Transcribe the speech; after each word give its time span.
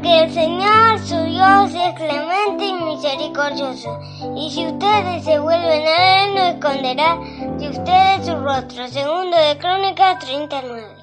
Porque 0.00 0.22
el 0.22 0.32
Señor 0.32 0.98
su 1.00 1.14
Dios 1.14 1.72
es 1.74 1.94
clemente 1.94 2.64
y 2.64 2.72
misericordioso, 2.72 4.00
y 4.34 4.50
si 4.50 4.66
ustedes 4.66 5.24
se 5.26 5.38
vuelven 5.38 5.82
a 5.82 6.24
Él, 6.24 6.34
no 6.34 6.40
esconderá 6.40 7.18
de 7.58 7.68
ustedes 7.68 8.24
su 8.26 8.34
rostro. 8.40 8.88
Segundo 8.88 9.36
de 9.36 9.58
Crónicas 9.58 10.18
39. 10.20 10.96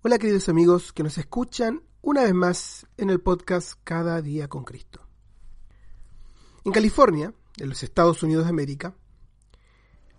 Hola 0.00 0.18
queridos 0.18 0.48
amigos 0.48 0.94
que 0.94 1.02
nos 1.02 1.18
escuchan 1.18 1.82
una 2.00 2.22
vez 2.22 2.32
más 2.32 2.86
en 2.96 3.10
el 3.10 3.20
podcast 3.20 3.78
Cada 3.84 4.22
día 4.22 4.48
con 4.48 4.64
Cristo. 4.64 5.02
En 6.64 6.72
California, 6.72 7.34
en 7.58 7.68
los 7.68 7.82
Estados 7.82 8.22
Unidos 8.22 8.44
de 8.44 8.50
América, 8.50 8.94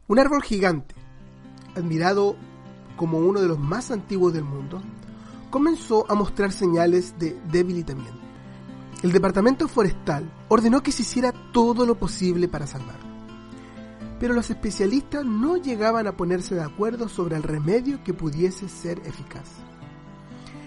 un 0.08 0.20
árbol 0.20 0.44
gigante, 0.44 0.94
admirado 1.76 2.36
como 2.98 3.18
uno 3.18 3.42
de 3.42 3.48
los 3.48 3.58
más 3.58 3.90
antiguos 3.90 4.32
del 4.32 4.44
mundo, 4.44 4.80
comenzó 5.50 6.06
a 6.10 6.16
mostrar 6.16 6.52
señales 6.52 7.18
de 7.18 7.40
debilitamiento. 7.52 8.20
El 9.02 9.12
departamento 9.12 9.68
forestal 9.68 10.30
ordenó 10.50 10.84
que 10.84 10.92
se 10.92 11.04
hiciera 11.04 11.34
todo 11.54 11.86
lo 11.86 11.96
posible 11.96 12.48
para 12.48 12.68
salvarlo. 12.68 13.08
Pero 14.20 14.34
los 14.34 14.50
especialistas 14.50 15.26
no 15.26 15.56
llegaban 15.56 16.06
a 16.08 16.18
ponerse 16.18 16.54
de 16.56 16.64
acuerdo 16.64 17.08
sobre 17.08 17.38
el 17.38 17.44
remedio 17.44 18.04
que 18.04 18.14
pudiese 18.14 18.68
ser 18.68 19.00
eficaz. 19.06 19.48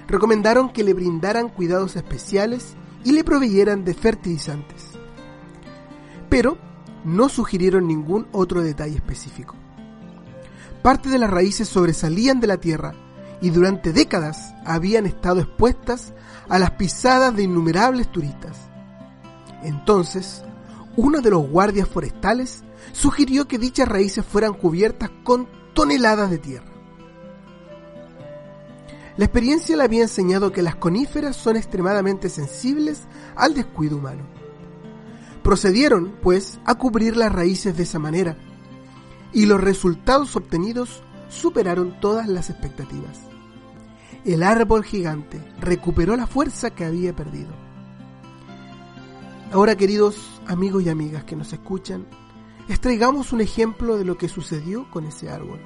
Recomendaron 0.09 0.73
que 0.73 0.83
le 0.83 0.95
brindaran 0.95 1.51
cuidados 1.51 1.97
especiales 1.97 2.75
y 3.05 3.13
le 3.13 3.25
proveyeran 3.25 3.85
de 3.85 3.95
fertilizantes. 3.95 4.89
Pero 6.31 6.57
no 7.05 7.29
sugirieron 7.29 7.87
ningún 7.87 8.27
otro 8.33 8.63
detalle 8.63 8.97
específico. 8.97 9.55
Parte 10.83 11.11
de 11.11 11.19
las 11.19 11.31
raíces 11.31 11.69
sobresalían 11.69 12.41
de 12.41 12.47
la 12.47 12.57
tierra 12.57 12.95
y 13.43 13.51
durante 13.51 13.93
décadas 13.93 14.55
habían 14.65 15.05
estado 15.05 15.41
expuestas 15.41 16.15
a 16.49 16.59
las 16.61 16.71
pisadas 16.73 17.35
de 17.35 17.43
innumerables 17.43 18.11
turistas. 18.11 18.57
Entonces, 19.63 20.45
uno 20.97 21.21
de 21.21 21.31
los 21.31 21.49
guardias 21.49 21.89
forestales 21.89 22.63
sugirió 22.93 23.49
que 23.49 23.59
dichas 23.59 23.89
raíces 23.89 24.25
fueran 24.25 24.55
cubiertas 24.55 25.11
con 25.25 25.49
toneladas 25.75 26.31
de 26.31 26.39
tierra. 26.39 26.73
La 29.17 29.25
experiencia 29.25 29.77
le 29.77 29.83
había 29.83 30.03
enseñado 30.03 30.53
que 30.53 30.63
las 30.63 30.77
coníferas 30.77 31.37
son 31.37 31.57
extremadamente 31.57 32.29
sensibles 32.29 33.03
al 33.35 33.55
descuido 33.55 33.99
humano. 33.99 34.23
Procedieron, 35.43 36.17
pues, 36.23 36.61
a 36.65 36.77
cubrir 36.77 37.17
las 37.17 37.33
raíces 37.33 37.77
de 37.77 37.83
esa 37.83 37.99
manera, 37.99 38.37
y 39.33 39.47
los 39.47 39.61
resultados 39.61 40.35
obtenidos 40.37 41.03
superaron 41.29 41.99
todas 42.01 42.29
las 42.29 42.49
expectativas. 42.49 43.32
El 44.25 44.45
árbol 44.45 44.85
gigante 44.85 45.43
recuperó 45.61 46.17
la 46.17 46.29
fuerza 46.29 46.71
que 46.71 46.85
había 46.85 47.15
perdido. 47.15 47.51
Ahora, 49.53 49.77
queridos 49.77 50.41
amigos 50.47 50.85
y 50.85 50.89
amigas 50.89 51.25
que 51.25 51.35
nos 51.35 51.53
escuchan, 51.53 52.07
extraigamos 52.69 53.33
un 53.33 53.41
ejemplo 53.41 53.97
de 53.97 54.05
lo 54.05 54.17
que 54.17 54.29
sucedió 54.29 54.89
con 54.91 55.07
ese 55.07 55.29
árbol. 55.29 55.61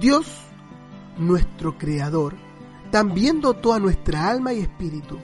Dios, 0.00 0.26
nuestro 1.18 1.76
Creador, 1.76 2.34
también 2.90 3.40
dotó 3.40 3.74
a 3.74 3.78
nuestra 3.78 4.28
alma 4.28 4.52
y 4.54 4.60
espíritu 4.60 5.18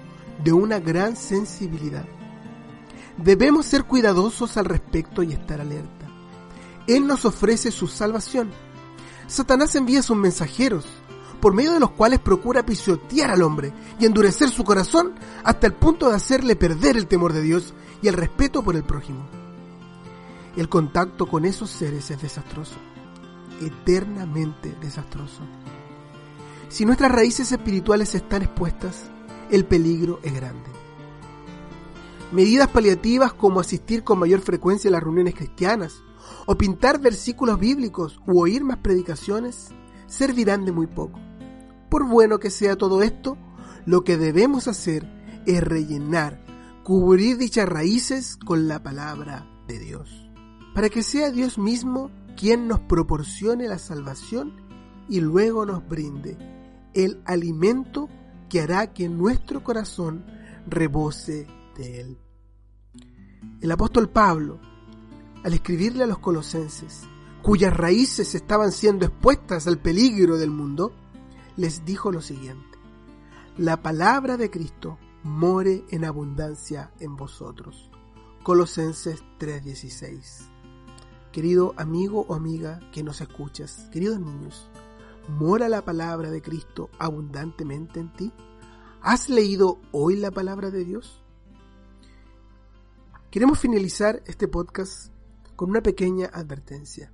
de 0.44 0.52
una 0.52 0.80
gran 0.80 1.16
sensibilidad. 1.16 2.04
Debemos 3.16 3.66
ser 3.66 3.84
cuidadosos 3.84 4.56
al 4.56 4.66
respecto 4.66 5.22
y 5.22 5.32
estar 5.32 5.60
alerta. 5.60 6.06
Él 6.86 7.06
nos 7.06 7.24
ofrece 7.24 7.70
su 7.70 7.86
salvación. 7.86 8.50
Satanás 9.26 9.74
envía 9.76 10.02
sus 10.02 10.16
mensajeros, 10.16 10.86
por 11.42 11.54
medio 11.54 11.72
de 11.72 11.80
los 11.80 11.90
cuales 11.90 12.20
procura 12.20 12.64
pisotear 12.64 13.32
al 13.32 13.42
hombre 13.42 13.72
y 13.98 14.06
endurecer 14.06 14.48
su 14.48 14.62
corazón 14.62 15.14
hasta 15.42 15.66
el 15.66 15.72
punto 15.72 16.08
de 16.08 16.14
hacerle 16.14 16.54
perder 16.54 16.96
el 16.96 17.08
temor 17.08 17.32
de 17.32 17.42
Dios 17.42 17.74
y 18.00 18.06
el 18.06 18.14
respeto 18.14 18.62
por 18.62 18.76
el 18.76 18.84
prójimo. 18.84 19.26
El 20.56 20.68
contacto 20.68 21.26
con 21.26 21.44
esos 21.44 21.68
seres 21.68 22.12
es 22.12 22.22
desastroso, 22.22 22.76
eternamente 23.60 24.76
desastroso. 24.80 25.40
Si 26.68 26.84
nuestras 26.84 27.10
raíces 27.10 27.50
espirituales 27.50 28.14
están 28.14 28.42
expuestas, 28.42 29.10
el 29.50 29.64
peligro 29.64 30.20
es 30.22 30.32
grande. 30.32 30.70
Medidas 32.30 32.68
paliativas 32.68 33.32
como 33.32 33.58
asistir 33.58 34.04
con 34.04 34.20
mayor 34.20 34.42
frecuencia 34.42 34.90
a 34.90 34.92
las 34.92 35.02
reuniones 35.02 35.34
cristianas, 35.34 36.04
o 36.46 36.56
pintar 36.56 37.00
versículos 37.00 37.58
bíblicos 37.58 38.20
u 38.28 38.40
oír 38.40 38.62
más 38.62 38.78
predicaciones 38.78 39.70
servirán 40.06 40.64
de 40.64 40.70
muy 40.70 40.86
poco. 40.86 41.18
Por 41.92 42.08
bueno 42.08 42.38
que 42.38 42.48
sea 42.48 42.76
todo 42.76 43.02
esto, 43.02 43.36
lo 43.84 44.02
que 44.02 44.16
debemos 44.16 44.66
hacer 44.66 45.06
es 45.44 45.62
rellenar, 45.62 46.42
cubrir 46.84 47.36
dichas 47.36 47.68
raíces 47.68 48.38
con 48.38 48.66
la 48.66 48.82
palabra 48.82 49.46
de 49.68 49.78
Dios, 49.78 50.08
para 50.74 50.88
que 50.88 51.02
sea 51.02 51.30
Dios 51.30 51.58
mismo 51.58 52.10
quien 52.34 52.66
nos 52.66 52.80
proporcione 52.80 53.68
la 53.68 53.78
salvación 53.78 54.54
y 55.06 55.20
luego 55.20 55.66
nos 55.66 55.86
brinde 55.86 56.38
el 56.94 57.20
alimento 57.26 58.08
que 58.48 58.62
hará 58.62 58.94
que 58.94 59.10
nuestro 59.10 59.62
corazón 59.62 60.24
rebose 60.66 61.46
de 61.76 62.00
él. 62.00 62.18
El 63.60 63.70
apóstol 63.70 64.08
Pablo 64.08 64.60
al 65.44 65.52
escribirle 65.52 66.04
a 66.04 66.06
los 66.06 66.20
colosenses, 66.20 67.02
cuyas 67.42 67.76
raíces 67.76 68.34
estaban 68.34 68.72
siendo 68.72 69.04
expuestas 69.04 69.66
al 69.66 69.78
peligro 69.78 70.38
del 70.38 70.50
mundo, 70.50 71.01
les 71.56 71.84
dijo 71.84 72.10
lo 72.12 72.20
siguiente, 72.20 72.78
la 73.58 73.82
palabra 73.82 74.36
de 74.36 74.50
Cristo 74.50 74.98
more 75.22 75.84
en 75.90 76.04
abundancia 76.04 76.90
en 76.98 77.16
vosotros. 77.16 77.90
Colosenses 78.42 79.22
3:16. 79.38 80.48
Querido 81.30 81.74
amigo 81.76 82.26
o 82.28 82.34
amiga 82.34 82.80
que 82.92 83.02
nos 83.02 83.20
escuchas, 83.20 83.88
queridos 83.92 84.20
niños, 84.20 84.68
¿mora 85.28 85.68
la 85.68 85.82
palabra 85.82 86.30
de 86.30 86.42
Cristo 86.42 86.90
abundantemente 86.98 88.00
en 88.00 88.12
ti? 88.12 88.32
¿Has 89.00 89.28
leído 89.28 89.80
hoy 89.92 90.16
la 90.16 90.30
palabra 90.30 90.70
de 90.70 90.84
Dios? 90.84 91.22
Queremos 93.30 93.58
finalizar 93.58 94.22
este 94.26 94.46
podcast 94.48 95.12
con 95.56 95.70
una 95.70 95.82
pequeña 95.82 96.26
advertencia. 96.32 97.12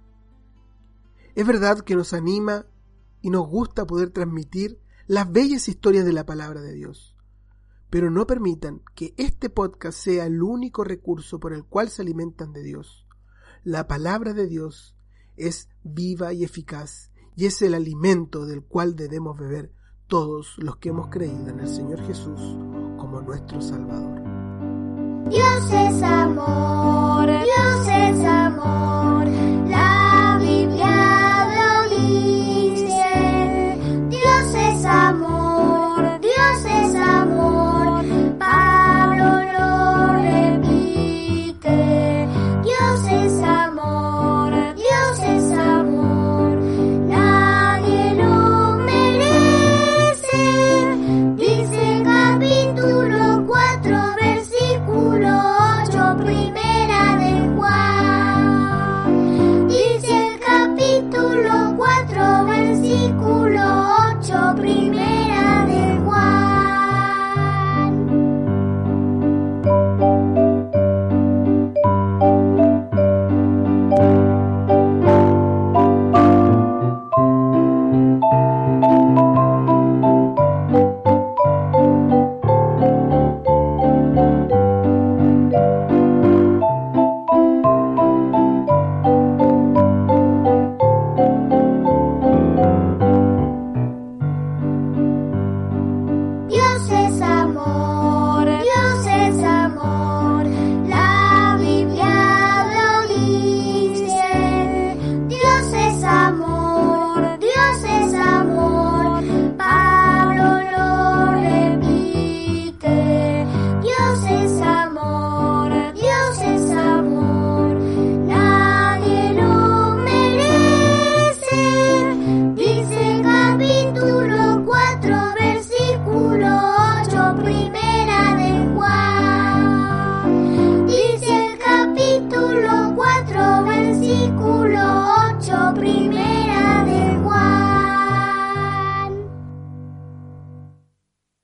Es 1.34 1.46
verdad 1.46 1.80
que 1.80 1.94
nos 1.94 2.12
anima 2.12 2.66
y 3.20 3.30
nos 3.30 3.46
gusta 3.48 3.86
poder 3.86 4.10
transmitir 4.10 4.80
las 5.06 5.30
bellas 5.30 5.68
historias 5.68 6.04
de 6.04 6.12
la 6.12 6.26
palabra 6.26 6.60
de 6.60 6.74
Dios, 6.74 7.16
pero 7.90 8.10
no 8.10 8.26
permitan 8.26 8.82
que 8.94 9.14
este 9.16 9.48
podcast 9.50 9.98
sea 9.98 10.26
el 10.26 10.42
único 10.42 10.84
recurso 10.84 11.40
por 11.40 11.52
el 11.52 11.64
cual 11.64 11.88
se 11.88 12.02
alimentan 12.02 12.52
de 12.52 12.62
Dios. 12.62 13.06
La 13.64 13.88
palabra 13.88 14.34
de 14.34 14.46
Dios 14.46 14.96
es 15.36 15.68
viva 15.82 16.32
y 16.32 16.44
eficaz 16.44 17.10
y 17.36 17.46
es 17.46 17.62
el 17.62 17.74
alimento 17.74 18.46
del 18.46 18.62
cual 18.62 18.96
debemos 18.96 19.38
beber 19.38 19.72
todos 20.08 20.56
los 20.58 20.76
que 20.76 20.88
hemos 20.88 21.08
creído 21.08 21.48
en 21.48 21.60
el 21.60 21.68
Señor 21.68 22.04
Jesús 22.06 22.40
como 22.98 23.20
nuestro 23.20 23.60
Salvador. 23.60 24.22
Dios 25.30 25.72
es 25.72 26.02